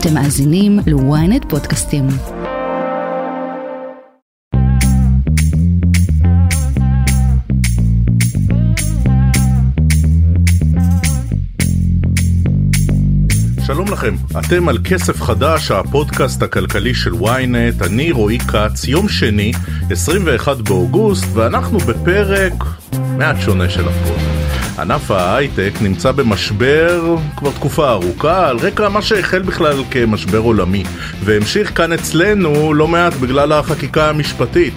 [0.00, 2.06] אתם מאזינים ל-ynet פודקאסטים.
[13.66, 19.52] שלום לכם, אתם על כסף חדש, הפודקאסט הכלכלי של ynet, אני רועי כץ, יום שני,
[19.90, 22.52] 21 באוגוסט, ואנחנו בפרק
[23.16, 24.37] מעט שונה של הפוד.
[24.78, 30.84] ענף ההייטק נמצא במשבר כבר תקופה ארוכה, על רקע מה שהחל בכלל כמשבר עולמי,
[31.24, 34.74] והמשיך כאן אצלנו לא מעט בגלל החקיקה המשפטית.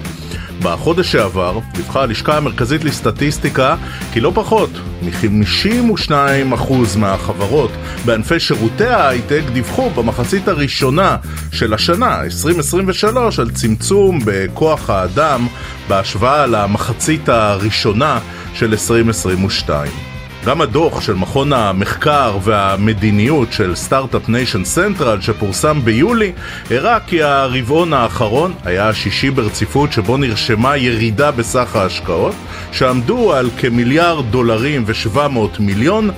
[0.62, 3.76] בחודש שעבר דיווחה הלשכה המרכזית לסטטיסטיקה
[4.12, 4.70] כי לא פחות
[5.02, 7.70] מ-52% מהחברות
[8.04, 11.16] בענפי שירותי ההייטק דיווחו במחצית הראשונה
[11.52, 15.46] של השנה, 2023, על צמצום בכוח האדם
[15.88, 18.18] בהשוואה למחצית הראשונה
[18.54, 20.11] של 2022.
[20.46, 26.32] גם הדוח של מכון המחקר והמדיניות של Start-Up Nation Central שפורסם ביולי
[26.70, 32.34] הראה כי הרבעון האחרון היה השישי ברציפות שבו נרשמה ירידה בסך ההשקעות
[32.72, 36.10] שעמדו על כמיליארד דולרים ו-700 מיליון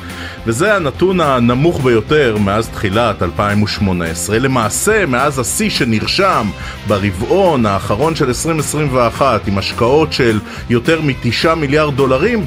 [0.47, 4.39] וזה הנתון הנמוך ביותר מאז תחילת 2018.
[4.39, 6.51] למעשה, מאז השיא שנרשם
[6.89, 12.47] ברבעון האחרון של 2021 עם השקעות של יותר מ-9 מיליארד דולרים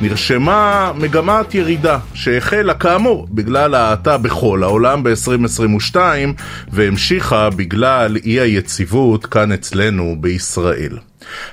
[0.00, 5.96] נרשמה מגמת ירידה שהחלה כאמור בגלל ההאטה בכל העולם ב-2022
[6.72, 10.98] והמשיכה בגלל אי היציבות כאן אצלנו בישראל.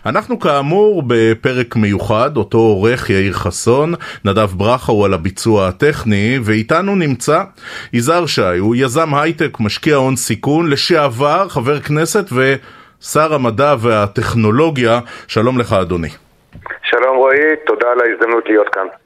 [0.05, 3.93] אנחנו כאמור בפרק מיוחד, אותו עורך יאיר חסון,
[4.25, 7.43] נדב ברכה הוא על הביצוע הטכני, ואיתנו נמצא
[7.93, 14.99] יזהר שי, הוא יזם הייטק, משקיע הון סיכון, לשעבר חבר כנסת ושר המדע והטכנולוגיה.
[15.27, 16.09] שלום לך אדוני.
[16.83, 19.04] שלום רועי, תודה על ההזדמנות להיות כאן.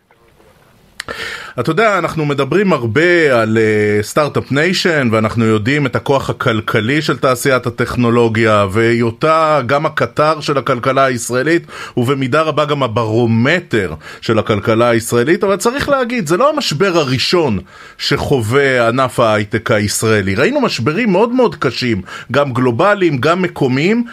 [1.60, 3.58] אתה יודע, אנחנו מדברים הרבה על
[4.02, 10.58] start-up אה, nation ואנחנו יודעים את הכוח הכלכלי של תעשיית הטכנולוגיה והיותה גם הקטר של
[10.58, 11.64] הכלכלה הישראלית
[11.98, 17.60] ובמידה רבה גם הברומטר של הכלכלה הישראלית, אבל צריך להגיד, זה לא המשבר הראשון
[17.98, 20.36] שחווה ענף ההייטק הישראלי.
[20.36, 22.02] ראינו משברים מאוד מאוד קשים,
[22.32, 24.06] גם גלובליים, גם מקומיים.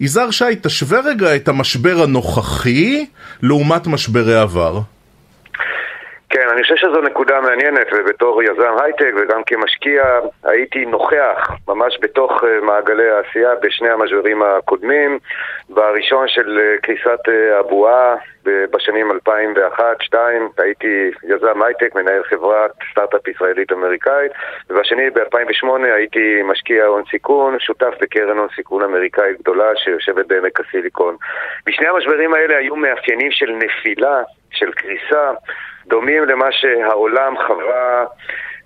[0.00, 3.04] יזהר שי, תשווה רגע את המשבר הנוכחי
[3.42, 4.80] לעומת משברי עבר.
[6.30, 10.02] כן, אני חושב שזו נקודה מעניינת, ובתור יזם הייטק וגם כמשקיע
[10.44, 15.18] הייתי נוכח ממש בתוך אה, מעגלי העשייה בשני המשברים הקודמים.
[15.68, 18.14] בראשון של אה, קריסת אה, הבועה
[18.44, 20.14] בשנים 2001-2002
[20.58, 24.32] הייתי יזם הייטק, מנהל חברת סטארט-אפ ישראלית אמריקאית,
[24.70, 31.16] ובשני ב-2008 הייתי משקיע הון סיכון, שותף בקרן הון סיכון אמריקאית גדולה שיושבת בעמק הסיליקון.
[31.66, 35.30] בשני המשברים האלה היו מאפיינים של נפילה, של קריסה.
[35.90, 38.04] דומים למה שהעולם חווה,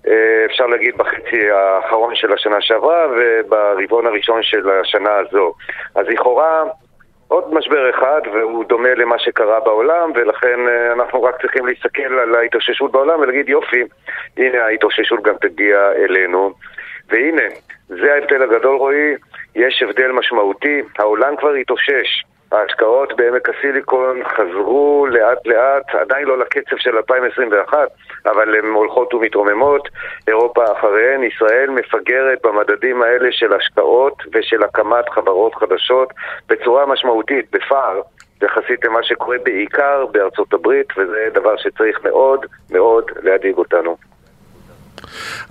[0.07, 5.53] אה, אפשר להגיד, בחצי האחרון של השנה שעברה וברבעון הראשון של השנה הזו.
[5.95, 6.63] אז לכאורה...
[7.27, 12.35] עוד משבר אחד, והוא דומה למה שקרה בעולם, ולכן אה, אנחנו רק צריכים להסתכל על
[12.35, 13.83] ההתאוששות בעולם ולהגיד, יופי,
[14.37, 16.53] הנה ההתאוששות גם תגיע אלינו.
[17.09, 17.43] והנה,
[17.87, 19.13] זה ההבדל הגדול, רועי,
[19.55, 22.23] יש הבדל משמעותי, העולם כבר התאושש.
[22.51, 27.77] ההשקעות בעמק הסיליקון חזרו לאט לאט, עדיין לא לקצב של 2021,
[28.25, 29.89] אבל הן הולכות ומתרוממות.
[30.27, 36.13] אירופה אחריהן, ישראל מפגרת במדדים האלה של השקעות ושל הקמת חברות חדשות
[36.49, 38.01] בצורה משמעותית, בפער.
[38.41, 43.97] יחסית למה שקורה בעיקר בארצות הברית, וזה דבר שצריך מאוד מאוד להדאיג אותנו.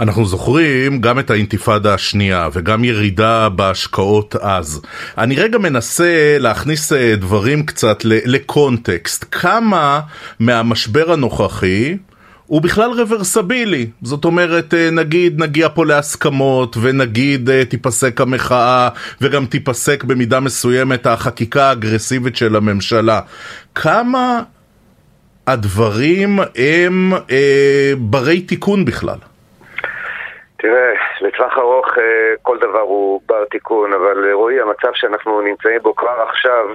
[0.01, 4.81] אנחנו זוכרים גם את האינתיפאדה השנייה וגם ירידה בהשקעות אז.
[5.19, 9.25] אני רגע מנסה להכניס אה, דברים קצת לקונטקסט.
[9.31, 10.01] כמה
[10.41, 11.97] מהמשבר הנוכחי
[12.47, 18.89] הוא בכלל רוורסבילי, זאת אומרת אה, נגיד נגיע פה להסכמות ונגיד אה, תיפסק המחאה
[19.21, 23.21] וגם תיפסק במידה מסוימת החקיקה האגרסיבית של הממשלה.
[23.75, 24.43] כמה
[25.47, 29.19] הדברים הם אה, ברי תיקון בכלל?
[30.65, 35.79] תראה, לטווח ארוך אה, כל דבר הוא בר תיקון, אבל אה, רועי, המצב שאנחנו נמצאים
[35.83, 36.67] בו כבר עכשיו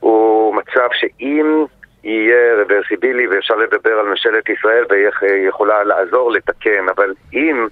[0.00, 1.64] הוא מצב שאם
[2.04, 5.08] יהיה רוורסיבילי ואפשר לדבר על ממשלת ישראל והיא
[5.48, 7.66] יכולה לעזור לתקן, אבל אם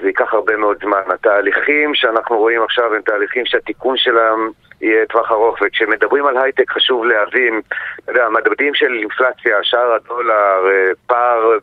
[0.00, 1.02] זה ייקח הרבה מאוד זמן.
[1.14, 7.04] התהליכים שאנחנו רואים עכשיו הם תהליכים שהתיקון שלהם יהיה טווח ארוך, וכשמדברים על הייטק חשוב
[7.04, 7.60] להבין,
[8.04, 11.58] אתה יודע, מדדים של אינפלציה, שער הדולר, אה, פער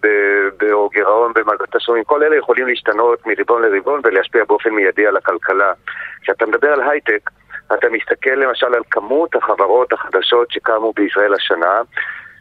[0.71, 5.73] או גירעון במעגל תשלומים, כל אלה יכולים להשתנות מרבעון לרבעון ולהשפיע באופן מיידי על הכלכלה.
[6.21, 7.29] כשאתה מדבר על הייטק,
[7.73, 11.81] אתה מסתכל למשל על כמות החברות החדשות שקמו בישראל השנה,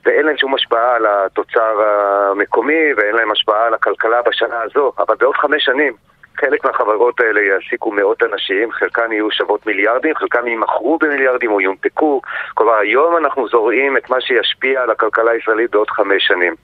[0.06, 5.14] ואין להם שום השפעה על התוצר המקומי ואין להם השפעה על הכלכלה בשנה הזו, אבל
[5.20, 5.92] בעוד חמש שנים
[6.36, 12.20] חלק מהחברות האלה יעסיקו מאות אנשים, חלקן יהיו שוות מיליארדים, חלקן יימכרו במיליארדים או יונפקו.
[12.54, 16.54] כלומר, היום אנחנו זורעים את מה שישפיע על הכלכלה הישראלית בעוד חמש שנים.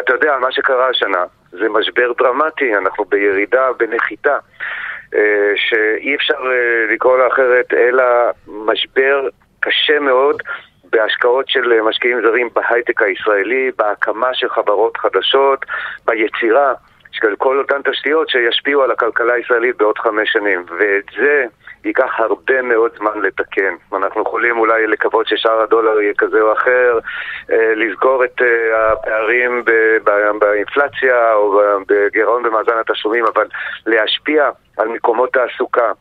[0.00, 4.38] אתה יודע, מה שקרה השנה זה משבר דרמטי, אנחנו בירידה, בנחיתה.
[5.14, 8.04] אה, שאי אפשר אה, לקרוא לה אחרת אלא
[8.46, 9.28] משבר
[9.60, 10.42] קשה מאוד
[10.92, 15.66] בהשקעות של משקיעים זרים בהייטק הישראלי, בהקמה של חברות חדשות,
[16.04, 16.74] ביצירה
[17.12, 20.64] של כל אותן תשתיות שישפיעו על הכלכלה הישראלית בעוד חמש שנים.
[20.78, 21.44] ואת זה
[21.84, 23.74] ייקח הרבה מאוד זמן לתקן.
[23.92, 26.98] אנחנו יכולים אולי לקוות ששער הדולר יהיה כזה או אחר,
[27.52, 29.64] אה, לסגור את אה, הפערים
[30.38, 33.46] באינפלציה או בגירעון במאזן התשלומים, אבל
[33.86, 35.92] להשפיע על מקומות תעסוקה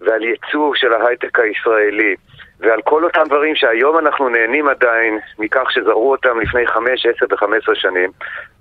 [0.00, 2.14] ועל ייצור של ההייטק הישראלי
[2.60, 7.74] ועל כל אותם דברים שהיום אנחנו נהנים עדיין מכך שזרעו אותם לפני 5, 10 ו-15
[7.74, 8.10] שנים,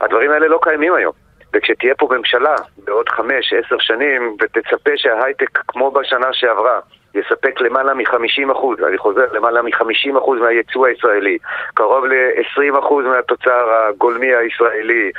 [0.02, 1.14] הדברים האלה לא קיימים היום.
[1.54, 6.80] וכשתהיה פה ממשלה בעוד חמש, עשר שנים ותצפה שההייטק כמו בשנה שעברה
[7.16, 11.38] יספק למעלה מ-50%, אני חוזר, למעלה מ-50% מהייצוא הישראלי,
[11.74, 15.12] קרוב ל-20% מהתוצר הגולמי הישראלי,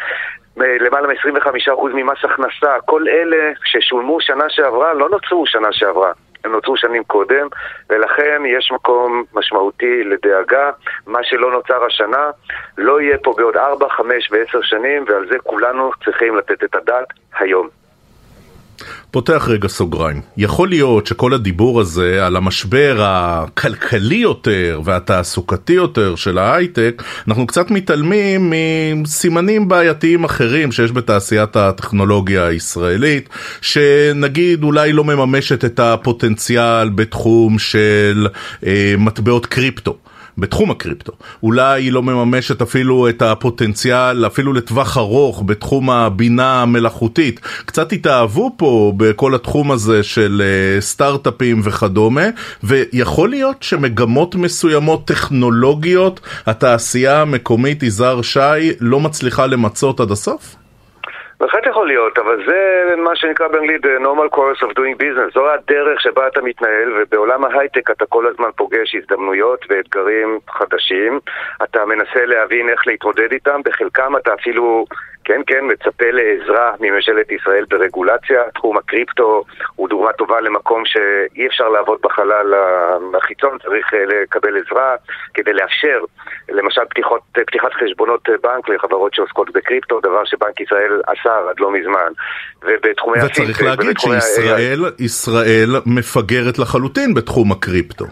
[0.56, 6.12] למעלה מ-25% ממס הכנסה, כל אלה ששולמו שנה שעברה לא נוצרו שנה שעברה.
[6.44, 7.46] הם נוצרו שנים קודם,
[7.90, 10.70] ולכן יש מקום משמעותי לדאגה.
[11.06, 12.30] מה שלא נוצר השנה,
[12.78, 17.08] לא יהיה פה בעוד 4, 5 ו-10 שנים, ועל זה כולנו צריכים לתת את הדעת
[17.38, 17.83] היום.
[19.10, 20.20] פותח רגע סוגריים.
[20.36, 27.70] יכול להיות שכל הדיבור הזה על המשבר הכלכלי יותר והתעסוקתי יותר של ההייטק, אנחנו קצת
[27.70, 28.52] מתעלמים
[28.96, 33.28] מסימנים בעייתיים אחרים שיש בתעשיית הטכנולוגיה הישראלית,
[33.60, 38.26] שנגיד אולי לא מממשת את הפוטנציאל בתחום של
[38.66, 39.96] אה, מטבעות קריפטו.
[40.38, 41.12] בתחום הקריפטו.
[41.42, 47.40] אולי היא לא מממשת אפילו את הפוטנציאל, אפילו לטווח ארוך, בתחום הבינה המלאכותית.
[47.66, 52.24] קצת התאהבו פה בכל התחום הזה של uh, סטארט-אפים וכדומה,
[52.62, 60.56] ויכול להיות שמגמות מסוימות טכנולוגיות, התעשייה המקומית יזהר שי לא מצליחה למצות עד הסוף?
[61.40, 65.34] בהחלט יכול להיות, אבל זה מה שנקרא באנגלית normal course of doing business.
[65.34, 71.20] זו הדרך שבה אתה מתנהל, ובעולם ההייטק אתה כל הזמן פוגש הזדמנויות ואתגרים חדשים.
[71.62, 74.86] אתה מנסה להבין איך להתמודד איתם, בחלקם אתה אפילו
[75.24, 78.42] כן, כן, מצפה לעזרה מממשלת ישראל ברגולציה.
[78.54, 79.44] תחום הקריפטו
[79.76, 82.54] הוא דוגמה טובה למקום שאי אפשר לעבוד בחלל
[83.14, 84.94] החיצון, צריך אה, לקבל עזרה
[85.34, 86.00] כדי לאפשר,
[86.48, 92.12] למשל, פתיחות, פתיחת חשבונות בנק לחברות שעוסקות בקריפטו, דבר שבנק ישראל אסר עד לא מזמן.
[92.62, 98.04] ובתחומי וצריך להגיד שישראל ישראל מפגרת לחלוטין בתחום הקריפטו.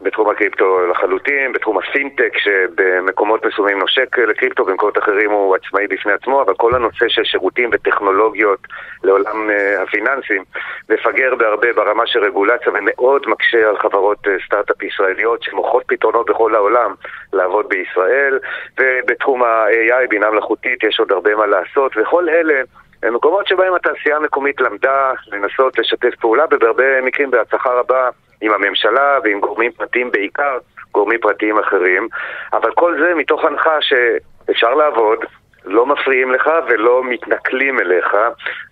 [0.00, 6.42] בתחום הקריפטו לחלוטין, בתחום הפינטק שבמקומות מסוימים נושק לקריפטו, במקומות אחרים הוא עצמאי בפני עצמו,
[6.42, 8.58] אבל כל הנושא של שירותים וטכנולוגיות
[9.04, 10.44] לעולם uh, הפיננסים
[10.88, 16.54] מפגר בהרבה ברמה של רגולציה ומאוד מקשה על חברות uh, סטארט-אפ ישראליות שמוכרות פתרונות בכל
[16.54, 16.94] העולם
[17.32, 18.38] לעבוד בישראל,
[18.80, 22.62] ובתחום ה-AI, בינה מלאכותית, יש עוד הרבה מה לעשות, וכל אלה
[23.04, 28.08] מקומות שבהם התעשייה המקומית למדה לנסות לשתף פעולה, ובהרבה מקרים בהצלחה רבה
[28.40, 30.58] עם הממשלה ועם גורמים פרטיים בעיקר,
[30.92, 32.08] גורמים פרטיים אחרים,
[32.52, 35.18] אבל כל זה מתוך הנחה שאפשר לעבוד,
[35.64, 38.16] לא מפריעים לך ולא מתנכלים אליך,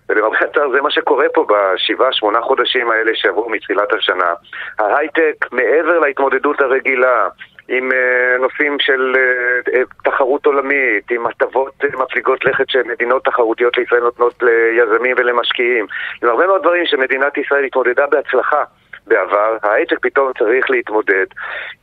[0.08, 4.34] ולמרבה הצער זה מה שקורה פה בשבעה, שמונה חודשים האלה שעברו מתחילת השנה.
[4.78, 7.28] ההייטק, מעבר להתמודדות הרגילה,
[7.68, 14.02] עם uh, נושאים של uh, תחרות עולמית, עם הטבות uh, מפליגות לכת שמדינות תחרותיות לישראל
[14.02, 15.86] נותנות ליזמים ולמשקיעים,
[16.22, 18.64] עם הרבה מאוד דברים שמדינת ישראל התמודדה בהצלחה.
[19.06, 21.26] בעבר, ההייטק פתאום צריך להתמודד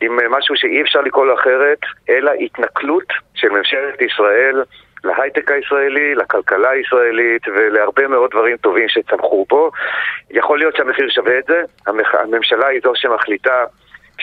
[0.02, 4.64] עם משהו שאי אפשר לקרוא לו אחרת, אלא התנכלות של ממשלת ישראל
[5.04, 9.70] להייטק הישראלי, לכלכלה הישראלית ולהרבה מאוד דברים טובים שצמחו פה.
[10.32, 11.62] יכול להיות שהמחיר שווה את זה,
[12.14, 13.64] הממשלה היא זו שמחליטה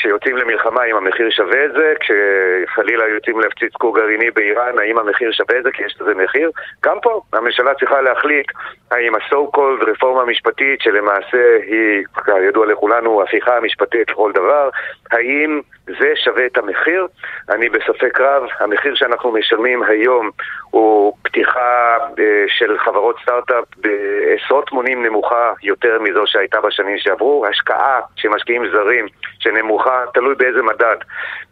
[0.01, 5.33] כשיוצאים למלחמה, האם המחיר שווה את זה, כשחלילה יוצאים להפציץ כור גרעיני באיראן, האם המחיר
[5.33, 6.51] שווה את זה, כי יש לזה מחיר.
[6.85, 8.47] גם פה הממשלה צריכה להחליט
[8.91, 14.69] האם ה-so called רפורמה משפטית, שלמעשה היא, כידוע לכולנו, הפיכה המשפטית לכל דבר,
[15.13, 15.61] האם
[15.99, 17.07] זה שווה את המחיר?
[17.49, 18.43] אני בספק רב.
[18.61, 20.31] המחיר שאנחנו משלמים היום
[20.71, 28.01] הוא פתיחה אה, של חברות סטארט-אפ בעשרות מונים נמוכה יותר מזו שהייתה בשנים שעברו, השקעה
[28.17, 29.07] שמשקיעים זרים
[29.39, 30.97] שנמוכה, תלוי באיזה מדד.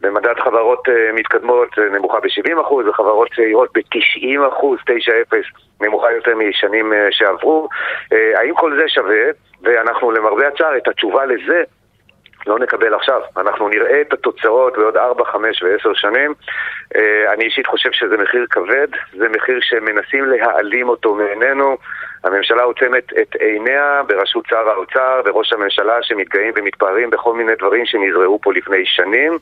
[0.00, 4.64] במדד חברות אה, מתקדמות אה, נמוכה ב-70% וחברות צעירות ב-90%,
[5.32, 5.34] 9-0,
[5.80, 7.68] נמוכה יותר משנים שעברו.
[8.34, 9.24] האם כל זה שווה?
[9.62, 11.62] ואנחנו למרבה הצער את התשובה לזה
[12.48, 13.20] לא נקבל עכשיו.
[13.36, 16.34] אנחנו נראה את התוצאות בעוד 4, 5 ו-10 שנים.
[17.32, 21.76] אני אישית חושב שזה מחיר כבד, זה מחיר שמנסים להעלים אותו מעינינו.
[22.24, 28.38] הממשלה עוצמת את עיניה בראשות שר האוצר וראש הממשלה שמתגאים ומתפארים בכל מיני דברים שנזרעו
[28.42, 29.38] פה לפני שנים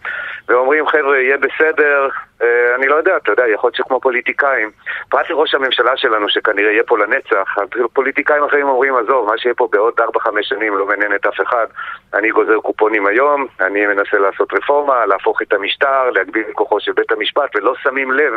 [0.48, 2.08] ואומרים חבר'ה יהיה בסדר,
[2.42, 4.70] אה, אני לא יודע, אתה יודע, יכול להיות שכמו פוליטיקאים
[5.08, 7.54] פרט לראש הממשלה שלנו שכנראה יהיה פה לנצח,
[7.92, 10.02] פוליטיקאים אחרים אומרים עזוב, מה שיהיה פה בעוד 4-5
[10.42, 11.66] שנים לא מעניין את אף אחד.
[12.14, 16.92] אני גוזר קופונים היום, אני מנסה לעשות רפורמה, להפוך את המשטר, להגביל את כוחו של
[16.92, 18.32] בית המשפט ולא שמים לב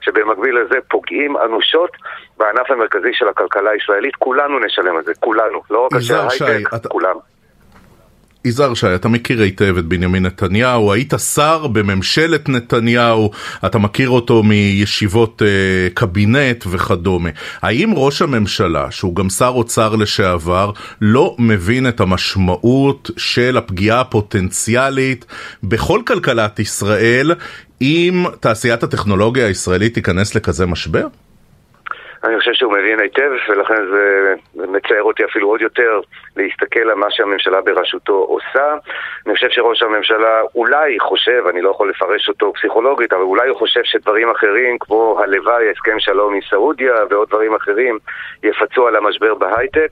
[0.00, 1.90] שבמקביל לזה פוגעים אנושות
[2.36, 6.88] בענף המרכזי של הכלכלה הישראלית, כולנו נשלם על זה, כולנו, לא רק אנשי ההייטק, אתה...
[6.88, 7.14] כולם.
[8.46, 13.30] יזהר שי, אתה מכיר היטב את בנימין נתניהו, היית שר בממשלת נתניהו,
[13.66, 17.30] אתה מכיר אותו מישיבות אה, קבינט וכדומה.
[17.62, 20.70] האם ראש הממשלה, שהוא גם שר אוצר לשעבר,
[21.00, 25.24] לא מבין את המשמעות של הפגיעה הפוטנציאלית
[25.62, 27.34] בכל כלכלת ישראל
[27.82, 31.06] אם תעשיית הטכנולוגיה הישראלית תיכנס לכזה משבר?
[32.24, 36.00] אני חושב שהוא מבין היטב, ולכן זה מצער אותי אפילו עוד יותר
[36.36, 38.74] להסתכל על מה שהממשלה בראשותו עושה.
[39.26, 43.58] אני חושב שראש הממשלה אולי חושב, אני לא יכול לפרש אותו פסיכולוגית, אבל אולי הוא
[43.58, 47.98] חושב שדברים אחרים, כמו הלוואי, הסכם שלום עם סעודיה ועוד דברים אחרים,
[48.42, 49.90] יפצו על המשבר בהייטק,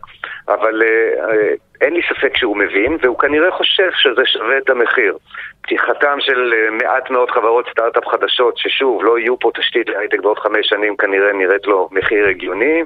[0.48, 0.82] אבל...
[0.82, 5.16] Uh, אין לי ספק שהוא מבין, והוא כנראה חושב שזה שווה את המחיר.
[5.62, 10.38] פתיחתם של אה, מעט מאוד חברות סטארט-אפ חדשות, ששוב, לא יהיו פה תשתית להייטק בעוד
[10.38, 12.82] חמש שנים, כנראה נראית לו מחיר הגיוני,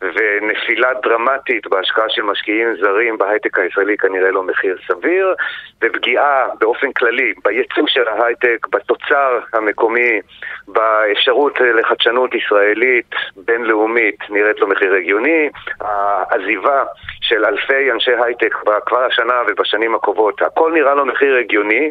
[0.00, 5.34] ונפילה דרמטית בהשקעה של משקיעים זרים בהייטק הישראלי כנראה לא מחיר סביר,
[5.82, 10.20] ופגיעה באופן כללי ביצוא של ההייטק, בתוצר המקומי,
[10.68, 15.48] באפשרות אה, לחדשנות ישראלית, בינלאומית, נראית לו מחיר הגיוני,
[15.80, 16.84] העזיבה
[17.20, 18.54] של אלפי אנשי הייטק
[18.86, 21.90] כבר השנה ובשנים הקרובות, הכל נראה לו מחיר הגיוני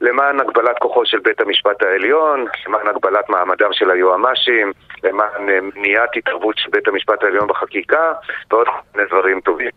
[0.00, 4.72] למען הגבלת כוחו של בית המשפט העליון, למען הגבלת מעמדם של היועמ"שים,
[5.04, 8.12] למען אה, מניעת התערבות של בית המשפט העליון בחקיקה
[8.50, 9.68] ועוד מיני דברים טובים,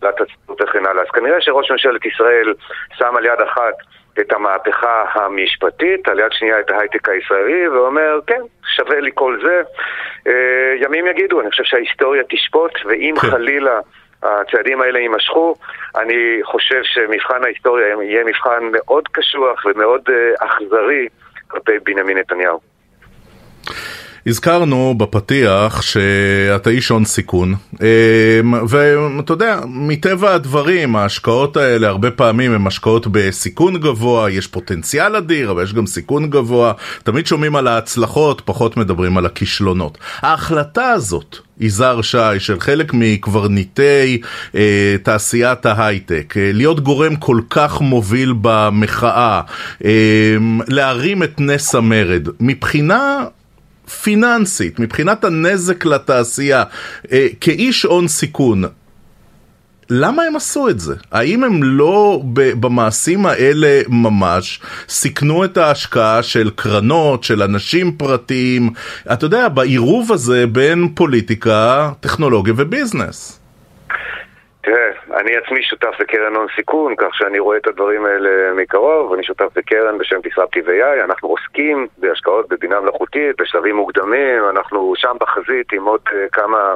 [0.73, 1.03] וכן הלאה.
[1.03, 2.53] אז כנראה שראש ממשלת ישראל
[2.97, 3.73] שם על יד אחת
[4.19, 8.41] את המהפכה המשפטית, על יד שנייה את ההייטק הישראלי, ואומר, כן,
[8.75, 9.61] שווה לי כל זה.
[10.27, 13.27] אה, ימים יגידו, אני חושב שההיסטוריה תשפוט, ואם כן.
[13.27, 13.79] חלילה
[14.23, 15.55] הצעדים האלה יימשכו,
[15.95, 21.07] אני חושב שמבחן ההיסטוריה יהיה מבחן מאוד קשוח ומאוד אה, אכזרי
[21.47, 22.59] כלפי בנימין נתניהו.
[24.27, 32.53] הזכרנו בפתיח שאתה איש הון סיכון, אמ, ואתה יודע, מטבע הדברים ההשקעות האלה הרבה פעמים
[32.53, 37.67] הן השקעות בסיכון גבוה, יש פוטנציאל אדיר, אבל יש גם סיכון גבוה, תמיד שומעים על
[37.67, 39.97] ההצלחות, פחות מדברים על הכישלונות.
[40.21, 44.21] ההחלטה הזאת, יזהר שי, של חלק מקברניטי
[44.55, 49.41] אה, תעשיית ההייטק, אה, להיות גורם כל כך מוביל במחאה,
[49.85, 50.35] אה,
[50.67, 53.23] להרים את נס המרד, מבחינה
[54.01, 56.63] פיננסית, מבחינת הנזק לתעשייה,
[57.11, 58.63] אה, כאיש הון סיכון,
[59.89, 60.95] למה הם עשו את זה?
[61.11, 62.21] האם הם לא
[62.59, 64.59] במעשים האלה ממש
[64.89, 68.69] סיכנו את ההשקעה של קרנות, של אנשים פרטיים,
[69.13, 73.39] אתה יודע, בעירוב הזה בין פוליטיקה, טכנולוגיה וביזנס?
[74.63, 79.13] תראה, אני עצמי שותף בקרן הון סיכון, כך שאני רואה את הדברים האלה מקרוב.
[79.13, 85.15] אני שותף בקרן בשם דיסרפטי ו-AI, אנחנו עוסקים בהשקעות בבינה מלאכותית, בשלבים מוקדמים, אנחנו שם
[85.20, 86.75] בחזית עם עוד uh, כמה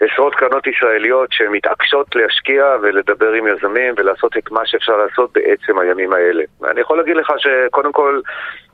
[0.00, 6.12] עשרות קרנות ישראליות שמתעקשות להשקיע ולדבר עם יזמים ולעשות את מה שאפשר לעשות בעצם הימים
[6.12, 6.44] האלה.
[6.60, 8.20] ואני יכול להגיד לך שקודם כל...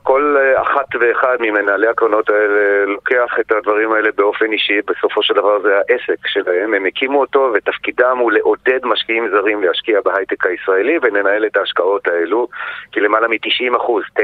[0.05, 5.33] כל אה, אחת ואחד ממנהלי הקרנות האלה לוקח את הדברים האלה באופן אישי, בסופו של
[5.33, 10.97] דבר זה העסק שלהם, הם הקימו אותו ותפקידם הוא לעודד משקיעים זרים להשקיע בהייטק הישראלי
[11.01, 12.47] וננהל את ההשקעות האלו,
[12.91, 14.21] כי למעלה מ-90 אחוז, 9-0,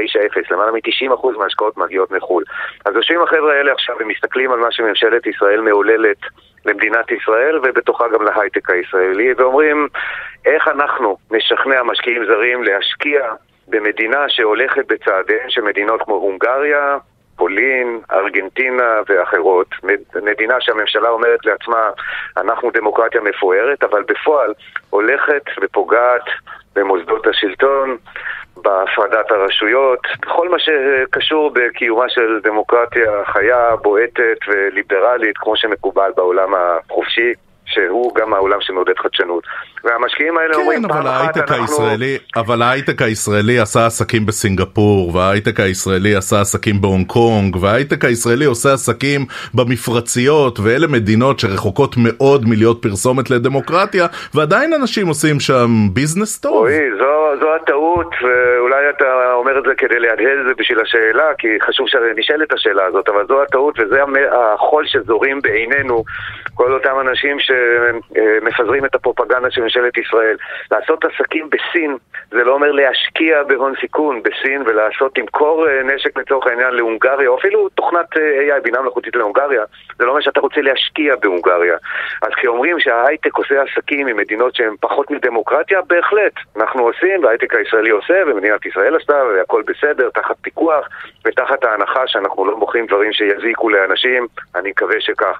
[0.50, 2.44] למעלה מ-90 אחוז מההשקעות מגיעות מחו"ל.
[2.84, 6.18] אז יושבים החבר'ה האלה עכשיו ומסתכלים על מה שממשלת ישראל מעוללת
[6.66, 9.88] למדינת ישראל ובתוכה גם להייטק הישראלי ואומרים
[10.46, 13.20] איך אנחנו נשכנע משקיעים זרים להשקיע
[13.68, 16.98] במדינה שהולכת בצעדיהן של מדינות כמו הונגריה,
[17.36, 19.66] פולין, ארגנטינה ואחרות,
[20.22, 21.90] מדינה שהממשלה אומרת לעצמה,
[22.36, 24.54] אנחנו דמוקרטיה מפוארת, אבל בפועל
[24.90, 26.24] הולכת ופוגעת
[26.74, 27.96] במוסדות השלטון,
[28.62, 37.32] בהפרדת הרשויות, בכל מה שקשור בקיומה של דמוקרטיה חיה, בועטת וליברלית, כמו שמקובל בעולם החופשי.
[37.74, 39.44] שהוא גם העולם שמעודד חדשנות.
[39.84, 41.54] והמשקיעים האלה כן, אומרים פעם אחת אנחנו...
[41.62, 48.44] הישראלי, אבל ההייטק הישראלי עשה עסקים בסינגפור, וההייטק הישראלי עשה עסקים בהונג קונג, וההייטק הישראלי
[48.44, 49.20] עושה עסקים
[49.54, 56.52] במפרציות, ואלה מדינות שרחוקות מאוד מלהיות פרסומת לדמוקרטיה, ועדיין אנשים עושים שם ביזנס טוב.
[56.52, 61.28] רועי, זו, זו הטעות, ואולי אתה אומר את זה כדי להדהד את זה בשביל השאלה,
[61.38, 64.00] כי חשוב שנשאל את השאלה הזאת, אבל זו הטעות וזה
[64.32, 66.04] החול שזורים בעינינו
[66.54, 70.36] כל אותם אנשים שמפזרים את הפרופגנדה של ממשלת ישראל.
[70.70, 71.96] לעשות עסקים בסין
[72.30, 77.38] זה לא אומר להשקיע בהון סיכון בסין ולעשות, למכור אה, נשק לצורך העניין להונגריה, או
[77.38, 79.64] אפילו תוכנת אה, AI, בינה מלאכותית להונגריה,
[79.98, 81.76] זה לא אומר שאתה רוצה להשקיע בהונגריה.
[82.22, 86.32] אז כשאומרים שההייטק עושה עסקים עם מדינות שהן פחות מדמוקרטיה, בהחלט.
[86.56, 90.88] אנחנו עושים, וההייטק הישראלי עושה, ומדינת ישראל עשתה, והכל בסדר, תחת פיקוח,
[91.26, 95.38] ותחת ההנחה שאנחנו לא מוכרים דברים שיזיקו לאנשים, אני מקווה שכך.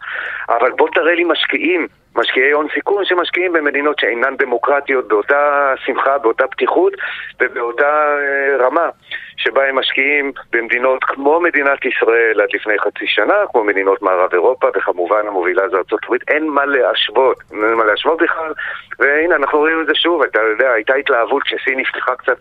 [0.48, 6.46] אבל בוא תראה לי משקיעים משקיעי הון סיכון שמשקיעים במדינות שאינן דמוקרטיות באותה שמחה, באותה
[6.46, 6.92] פתיחות
[7.40, 8.88] ובאותה אה, רמה
[9.36, 14.68] שבה הם משקיעים במדינות כמו מדינת ישראל עד לפני חצי שנה, כמו מדינות מערב אירופה,
[14.76, 18.52] וכמובן המובילה זה ארצות הברית, אין מה להשוות, אין מה להשוות בכלל,
[18.98, 22.38] והנה אנחנו רואים את זה שוב, אתה יודע, הייתה התלהבות כשסין נפתחה קצת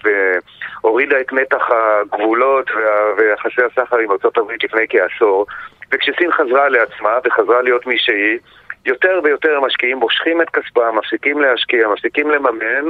[0.83, 2.71] והורידה את מתח הגבולות
[3.17, 5.45] ויחסי הסחר עם ארצות הברית לפני כעשור,
[5.91, 8.39] וכשסין חזרה לעצמה וחזרה להיות מי שהיא,
[8.85, 12.89] יותר ויותר משקיעים מושכים את כספם, מפסיקים להשקיע, מפסיקים לממן,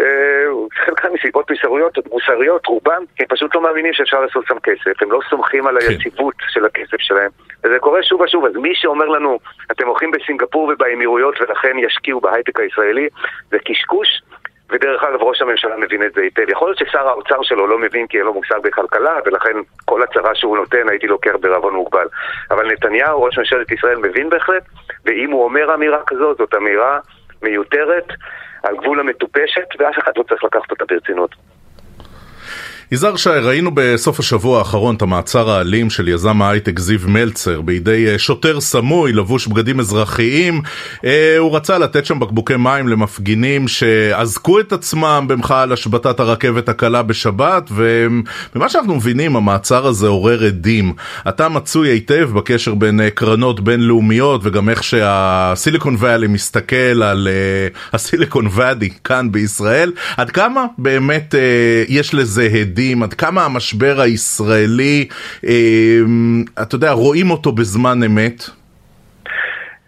[0.00, 0.46] אה,
[0.84, 5.20] חלקם מסיבות מוסריות, מוסריות, רובם, הם פשוט לא מאמינים שאפשר לעשות שם כסף, הם לא
[5.30, 5.86] סומכים על כן.
[5.88, 6.46] היציבות כן.
[6.48, 7.30] של הכסף שלהם,
[7.64, 9.38] וזה קורה שוב ושוב, אז מי שאומר לנו,
[9.70, 13.08] אתם הולכים בסינגפור ובאמירויות ולכן ישקיעו בהייטק הישראלי,
[13.50, 14.08] זה קשקוש.
[14.70, 16.48] ודרך אגב, ראש הממשלה מבין את זה היטב.
[16.48, 20.34] יכול להיות ששר האוצר שלו לא מבין כי אין לו מושג בכלכלה, ולכן כל הצהרה
[20.34, 22.06] שהוא נותן הייתי לוקח בערבון מוגבל.
[22.50, 24.62] אבל נתניהו, ראש ממשלת ישראל, מבין בהחלט,
[25.04, 26.98] ואם הוא אומר אמירה כזאת, זאת אמירה
[27.42, 28.06] מיותרת,
[28.62, 31.34] על גבול המטופשת, ואף אחד לא צריך לקחת אותה ברצינות.
[32.92, 38.08] יזהר שי, ראינו בסוף השבוע האחרון את המעצר האלים של יזם ההייטק זיו מלצר בידי
[38.08, 40.62] אה, שוטר סמוי לבוש בגדים אזרחיים.
[41.04, 46.68] אה, הוא רצה לתת שם בקבוקי מים למפגינים שאזקו את עצמם במחאה על השבתת הרכבת
[46.68, 50.92] הקלה בשבת, וממה שאנחנו מבינים המעצר הזה עורר עדים.
[51.28, 57.28] אתה מצוי היטב בקשר בין אה, קרנות בינלאומיות וגם איך שהסיליקון ואלי מסתכל על
[57.92, 59.92] הסיליקון ואדי כאן בישראל.
[60.16, 61.34] עד כמה באמת
[61.88, 62.79] יש לזה עדים?
[62.80, 65.08] יודעים עד כמה המשבר הישראלי,
[65.44, 68.42] אה, אתה יודע, רואים אותו בזמן אמת?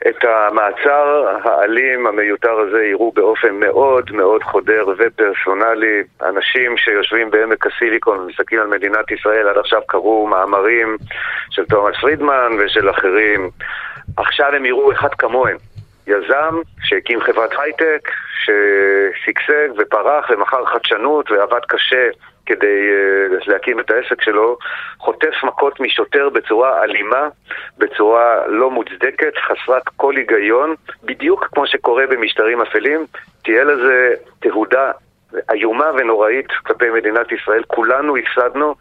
[0.09, 6.03] את המעצר האלים המיותר הזה יראו באופן מאוד מאוד חודר ופרסונלי.
[6.23, 10.97] אנשים שיושבים בעמק הסיליקון ומסתכלים על מדינת ישראל, עד עכשיו קראו מאמרים
[11.51, 13.51] של תומאס פרידמן ושל אחרים.
[14.17, 15.57] עכשיו הם יראו אחד כמוהם.
[16.07, 18.11] יזם שהקים חברת הייטק,
[18.45, 22.09] ששגשג ופרח ומכר חדשנות ועבד קשה
[22.47, 24.57] כדי uh, להקים את העסק שלו,
[24.99, 27.29] חוטף מכות משוטר בצורה אלימה,
[27.79, 30.75] בצורה לא מוצדקת, חסרת כל היגיון,
[31.05, 33.07] בדיוק כמו שקורה במשטרים אפלים,
[33.43, 34.91] תהיה לזה תהודה
[35.51, 37.63] איומה ונוראית כלפי מדינת ישראל.
[37.67, 38.75] כולנו הפסדנו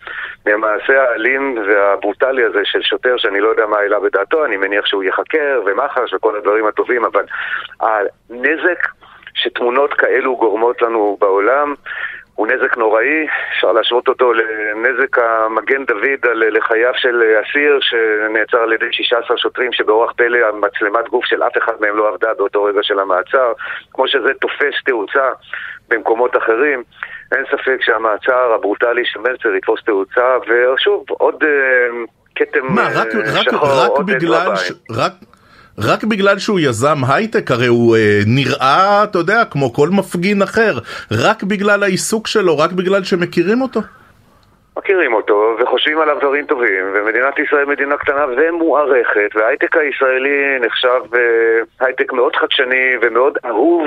[0.46, 5.04] מהמעשה האלים והברוטלי הזה של שוטר שאני לא יודע מה העלה בדעתו, אני מניח שהוא
[5.04, 7.26] ייחקר ומח"ש וכל הדברים הטובים, אבל
[7.80, 8.88] הנזק
[9.34, 11.74] שתמונות כאלו גורמות לנו בעולם
[12.36, 18.74] הוא נזק נוראי, אפשר להשוות אותו לנזק המגן דוד על לחייו של אסיר שנעצר על
[18.74, 22.80] ידי 16 שוטרים שבאורח פלא המצלמת גוף של אף אחד מהם לא עבדה באותו רגע
[22.84, 23.54] של המעצר,
[23.94, 25.30] כמו שזה תופס תאוצה
[25.90, 26.84] במקומות אחרים.
[27.32, 31.48] אין ספק שהמעצר הברוטלי של מלצר יתפוס תאוצה, ושוב, עוד uh,
[32.36, 34.72] כתם מה, רק, uh, שחור, רק, רק עוד בגלל, ש...
[34.92, 35.12] רק,
[35.80, 40.74] רק בגלל שהוא יזם הייטק, הרי הוא אה, נראה, אתה יודע, כמו כל מפגין אחר,
[41.12, 43.80] רק בגלל העיסוק שלו, רק בגלל שמכירים אותו.
[44.78, 51.20] מכירים אותו וחושבים עליו דברים טובים, ומדינת ישראל מדינה קטנה ומוערכת, וההייטק הישראלי נחשב אה,
[51.86, 53.84] הייטק מאוד חדשני ומאוד אהוב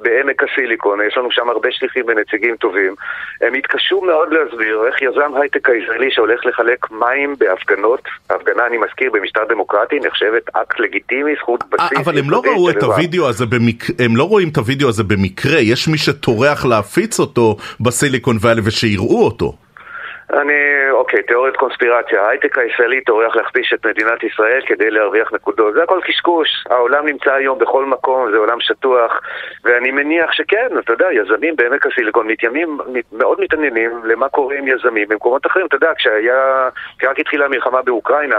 [0.00, 2.94] בעמק הסיליקון, יש לנו שם הרבה שליחים ונציגים טובים.
[3.40, 9.10] הם התקשו מאוד להסביר איך יזם הייטק הישראלי שהולך לחלק מים בהפגנות, הפגנה, אני מזכיר,
[9.12, 11.98] במשטר דמוקרטי, נחשבת אקט לגיטימי, זכות בסיס.
[11.98, 15.58] אבל הם לא ראו את הוידאו הזה במקרה, הם לא רואים את הוידאו הזה במקרה,
[15.60, 19.54] יש מי שטורח להפיץ אותו בסיליקון ואלי ושיראו אותו.
[20.32, 22.22] אני, אוקיי, תיאוריית קונספירציה.
[22.22, 25.74] ההייטק הישראלי טורח להכפיש את מדינת ישראל כדי להרוויח נקודות.
[25.74, 26.48] זה הכל קשקוש.
[26.70, 29.20] העולם נמצא היום בכל מקום, זה עולם שטוח,
[29.64, 32.78] ואני מניח שכן, אתה יודע, יזמים בעמק הסיליקון מתיימים,
[33.12, 35.66] מאוד מתעניינים למה קורה עם יזמים במקומות אחרים.
[35.66, 38.38] אתה יודע, כשהיה, כשרק התחילה המלחמה באוקראינה,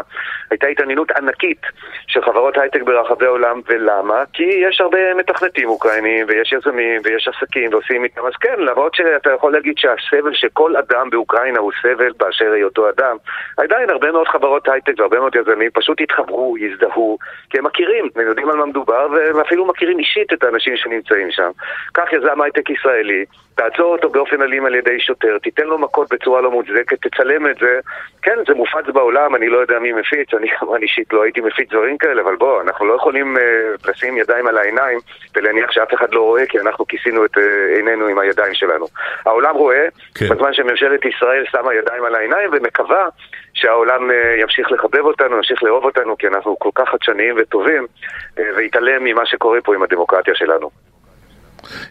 [0.52, 1.62] הייתה התעניינות ענקית
[2.08, 4.24] של חברות הייטק ברחבי העולם, ולמה?
[4.34, 8.26] כי יש הרבה מתכנתים אוקראינים, ויש יזמים, ויש עסקים, ועושים איתם.
[8.26, 12.90] אז כן, למרות שאתה יכול להגיד שהסבל של כל אדם באוקראינה הוא סבל באשר היותו
[12.90, 13.18] אדם,
[13.58, 17.18] עדיין הרבה מאוד חברות הייטק והרבה מאוד יזמים פשוט התחברו, הזדהו,
[17.50, 21.32] כי הם מכירים, הם יודעים על מה מדובר, והם אפילו מכירים אישית את האנשים שנמצאים
[21.32, 21.52] שם.
[21.94, 26.42] כך יזם הייטק ישראלי, תעצור אותו באופן אלים על ידי שוטר, תיתן לו מכות בצורה
[26.42, 27.80] לא מוצדקת, תצלם את זה.
[28.22, 31.70] כן, זה מופץ בעולם, אני לא יודע מי מפיץ, אני כמובן אישית לא הייתי מפיץ
[31.70, 35.00] דברים כאלה, אבל בוא, אנחנו לא יכולים uh, לשים ידיים על העיניים
[35.36, 37.42] ולהניח שאף אחד לא רואה, כי אנחנו כיסינו את uh,
[37.76, 38.86] עינינו עם הידיים שלנו.
[39.26, 40.26] העולם רואה, כן.
[40.30, 43.06] בזמן שממשלת ישראל שמה ידיים על העיניים ומקווה
[43.54, 48.42] שהעולם uh, ימשיך לחבב אותנו, ימשיך לאהוב אותנו, כי אנחנו כל כך חדשניים וטובים, uh,
[48.58, 50.70] ויתעלם ממה שקורה פה עם הדמוקרטיה שלנו.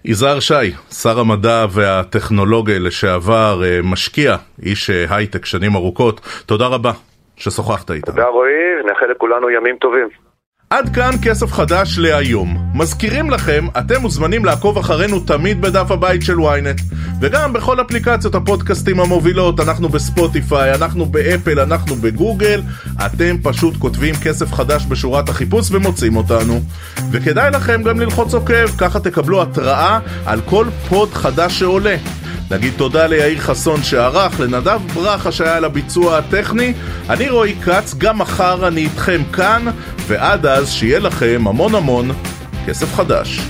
[0.04, 0.70] יזהר שי,
[1.02, 6.92] שר המדע והטכנולוגיה לשעבר, אה, משקיע, איש אה, הייטק שנים ארוכות, תודה רבה
[7.36, 8.14] ששוחחת איתנו.
[8.14, 8.52] תודה רועי,
[8.86, 10.08] נאחל לכולנו ימים טובים.
[10.70, 12.48] עד כאן כסף חדש להיום.
[12.74, 16.80] מזכירים לכם, אתם מוזמנים לעקוב אחרינו תמיד בדף הבית של ynet
[17.20, 22.62] וגם בכל אפליקציות הפודקאסטים המובילות, אנחנו בספוטיפיי, אנחנו באפל, אנחנו בגוגל
[23.06, 26.60] אתם פשוט כותבים כסף חדש בשורת החיפוש ומוצאים אותנו
[27.10, 31.96] וכדאי לכם גם ללחוץ עוקב, ככה תקבלו התראה על כל פוד חדש שעולה
[32.50, 36.72] נגיד תודה ליאיר חסון שערך, לנדב ברכה שהיה על הביצוע הטכני.
[37.10, 39.64] אני רועי כץ, גם מחר אני איתכם כאן,
[40.06, 42.10] ועד אז שיהיה לכם המון המון
[42.66, 43.40] כסף חדש.